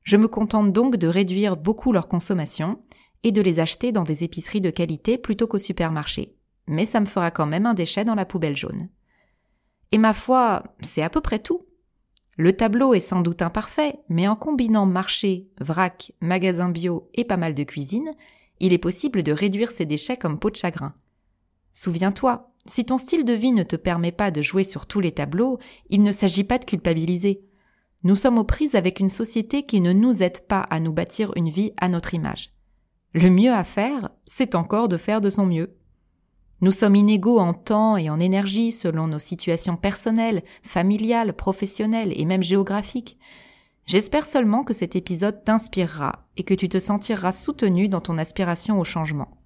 Je 0.02 0.18
me 0.18 0.28
contente 0.28 0.74
donc 0.74 0.98
de 0.98 1.08
réduire 1.08 1.58
beaucoup 1.58 1.92
leur 1.92 2.08
consommation 2.08 2.80
et 3.24 3.32
de 3.32 3.42
les 3.42 3.60
acheter 3.60 3.92
dans 3.92 4.04
des 4.04 4.24
épiceries 4.24 4.62
de 4.62 4.70
qualité 4.70 5.18
plutôt 5.18 5.48
qu'au 5.48 5.58
supermarché. 5.58 6.36
Mais 6.68 6.86
ça 6.86 7.00
me 7.00 7.06
fera 7.06 7.32
quand 7.32 7.46
même 7.46 7.66
un 7.66 7.74
déchet 7.74 8.06
dans 8.06 8.16
la 8.16 8.26
poubelle 8.26 8.58
jaune. 8.58 8.90
Et 9.92 9.98
ma 9.98 10.14
foi, 10.14 10.64
c'est 10.82 11.04
à 11.04 11.10
peu 11.10 11.22
près 11.22 11.40
tout. 11.40 11.66
Le 12.38 12.54
tableau 12.54 12.94
est 12.94 13.00
sans 13.00 13.22
doute 13.22 13.42
imparfait, 13.42 14.00
mais 14.10 14.28
en 14.28 14.36
combinant 14.36 14.86
marché, 14.86 15.48
vrac, 15.60 16.12
magasin 16.22 16.70
bio 16.70 17.10
et 17.14 17.24
pas 17.24 17.38
mal 17.38 17.54
de 17.54 17.64
cuisine, 17.64 18.14
il 18.60 18.74
est 18.74 18.78
possible 18.78 19.24
de 19.24 19.32
réduire 19.32 19.72
ces 19.72 19.86
déchets 19.86 20.18
comme 20.18 20.40
peau 20.40 20.50
de 20.50 20.56
chagrin. 20.56 20.94
Souviens-toi, 21.76 22.54
si 22.66 22.86
ton 22.86 22.98
style 22.98 23.26
de 23.26 23.34
vie 23.34 23.52
ne 23.52 23.64
te 23.64 23.76
permet 23.76 24.14
pas 24.14 24.32
de 24.32 24.42
jouer 24.42 24.64
sur 24.64 24.86
tous 24.86 25.02
les 25.02 25.12
tableaux, 25.12 25.60
il 25.90 26.04
ne 26.04 26.12
s'agit 26.14 26.46
pas 26.46 26.58
de 26.58 26.64
culpabiliser. 26.64 27.42
Nous 28.04 28.16
sommes 28.16 28.38
aux 28.38 28.46
prises 28.46 28.76
avec 28.76 29.02
une 29.02 29.10
société 29.10 29.66
qui 29.66 29.82
ne 29.82 29.92
nous 29.92 30.24
aide 30.24 30.48
pas 30.48 30.62
à 30.62 30.80
nous 30.80 30.94
bâtir 30.94 31.34
une 31.36 31.50
vie 31.50 31.74
à 31.76 31.90
notre 31.90 32.14
image. 32.14 32.54
Le 33.14 33.30
mieux 33.30 33.52
à 33.52 33.66
faire, 33.66 34.10
c'est 34.26 34.56
encore 34.56 34.88
de 34.88 34.96
faire 34.96 35.20
de 35.20 35.30
son 35.30 35.46
mieux. 35.46 35.76
Nous 36.62 36.72
sommes 36.72 36.96
inégaux 36.96 37.40
en 37.40 37.54
temps 37.54 37.98
et 37.98 38.10
en 38.10 38.22
énergie 38.22 38.72
selon 38.72 39.08
nos 39.08 39.20
situations 39.20 39.76
personnelles, 39.76 40.44
familiales, 40.64 41.34
professionnelles 41.34 42.14
et 42.16 42.24
même 42.24 42.42
géographiques. 42.42 43.18
J'espère 43.86 44.26
seulement 44.26 44.64
que 44.64 44.74
cet 44.74 44.96
épisode 44.96 45.44
t'inspirera 45.44 46.26
et 46.38 46.44
que 46.44 46.54
tu 46.54 46.70
te 46.70 46.80
sentiras 46.80 47.34
soutenu 47.34 47.90
dans 47.90 48.02
ton 48.02 48.18
aspiration 48.18 48.80
au 48.80 48.86
changement. 48.86 49.38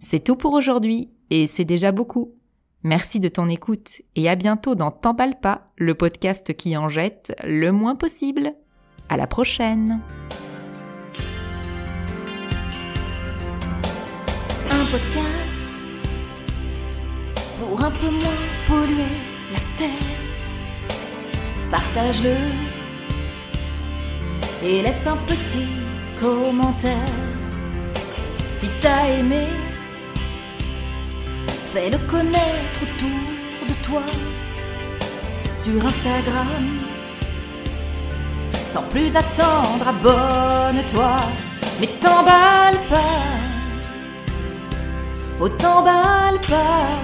C'est 0.00 0.24
tout 0.24 0.34
pour 0.34 0.52
aujourd'hui 0.52 1.12
et 1.30 1.46
c'est 1.46 1.64
déjà 1.64 1.92
beaucoup. 1.92 2.34
Merci 2.84 3.20
de 3.20 3.28
ton 3.28 3.48
écoute 3.48 4.02
et 4.14 4.28
à 4.28 4.36
bientôt 4.36 4.74
dans 4.74 4.90
T'emballe 4.90 5.40
pas, 5.40 5.72
le 5.76 5.94
podcast 5.94 6.56
qui 6.56 6.76
en 6.76 6.88
jette 6.88 7.34
le 7.44 7.72
moins 7.72 7.96
possible. 7.96 8.52
À 9.08 9.16
la 9.16 9.26
prochaine! 9.26 10.00
Un 14.70 14.84
podcast 14.90 15.48
pour 17.58 17.84
un 17.84 17.90
peu 17.90 18.10
moins 18.10 18.42
polluer 18.66 19.02
la 19.52 19.60
terre. 19.76 19.88
Partage-le 21.70 22.36
et 24.62 24.82
laisse 24.82 25.06
un 25.06 25.16
petit 25.16 25.68
commentaire. 26.20 26.96
Si 28.52 28.68
t'as 28.80 29.08
aimé, 29.08 29.46
fais-le 31.78 31.98
connaître 32.10 32.80
autour 32.82 33.66
de 33.68 33.74
toi 33.86 34.02
sur 35.54 35.86
Instagram. 35.86 36.66
Sans 38.66 38.82
plus 38.82 39.14
attendre, 39.14 39.86
abonne-toi, 39.86 41.16
mais 41.80 41.90
t'emballe 42.00 42.80
pas. 42.88 43.26
Oh, 45.40 45.48
t'emballe 45.48 46.40
pas, 46.48 46.98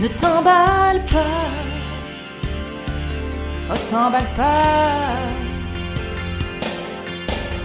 ne 0.00 0.08
t'emballe 0.08 1.04
pas. 1.12 1.50
Oh, 3.70 3.80
t'emballe 3.90 4.32
pas. 4.34 5.12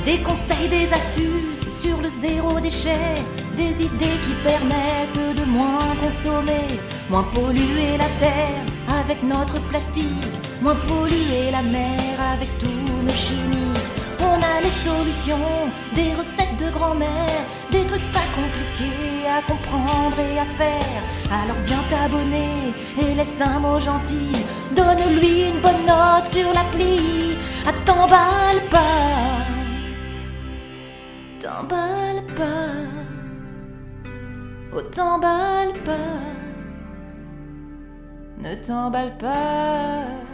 Des 0.03 0.19
conseils, 0.21 0.67
des 0.67 0.91
astuces 0.91 1.69
sur 1.81 2.01
le 2.01 2.09
zéro 2.09 2.59
déchet, 2.59 3.15
des 3.55 3.83
idées 3.83 4.19
qui 4.21 4.33
permettent 4.43 5.37
de 5.39 5.45
moins 5.45 5.95
consommer, 6.01 6.67
moins 7.09 7.23
polluer 7.35 7.97
la 7.97 8.09
terre 8.19 8.65
avec 9.01 9.21
notre 9.23 9.59
plastique, 9.69 10.35
moins 10.61 10.75
polluer 10.87 11.51
la 11.51 11.61
mer 11.61 12.15
avec 12.33 12.49
tous 12.57 13.03
nos 13.07 13.13
chimies. 13.13 13.79
On 14.19 14.37
a 14.41 14.61
les 14.61 14.69
solutions, 14.69 15.51
des 15.95 16.13
recettes 16.13 16.57
de 16.57 16.69
grand-mère, 16.71 17.43
des 17.71 17.85
trucs 17.85 18.11
pas 18.13 18.27
compliqués 18.35 19.27
à 19.27 19.41
comprendre 19.41 20.19
et 20.19 20.39
à 20.39 20.45
faire. 20.45 21.01
Alors 21.31 21.57
viens 21.65 21.83
t'abonner 21.89 22.73
et 23.01 23.15
laisse 23.15 23.41
un 23.41 23.59
mot 23.59 23.79
gentil. 23.79 24.31
Donne-lui 24.75 25.49
une 25.49 25.61
bonne 25.61 25.85
note 25.85 26.27
sur 26.27 26.51
l'appli. 26.53 27.35
À 27.67 27.73
t'emballe 27.85 28.61
pas. 28.69 29.39
T'emballe 31.39 32.23
pas. 32.35 32.92
Oh, 34.75 34.81
t'emballe 34.81 35.73
pas. 35.83 35.93
Ne 38.39 38.55
t'emballe 38.55 39.15
pas. 39.19 40.32